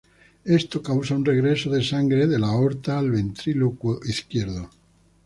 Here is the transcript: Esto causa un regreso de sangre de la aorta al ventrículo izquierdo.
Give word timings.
Esto 0.45 0.81
causa 0.81 1.13
un 1.15 1.23
regreso 1.23 1.69
de 1.69 1.83
sangre 1.83 2.25
de 2.25 2.39
la 2.39 2.47
aorta 2.47 2.97
al 2.97 3.11
ventrículo 3.11 3.99
izquierdo. 4.05 4.67